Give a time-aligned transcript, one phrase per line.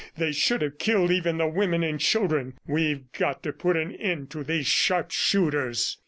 [0.17, 2.53] They should have killed even the women and children.
[2.65, 5.97] We've got to put an end to these sharpshooters."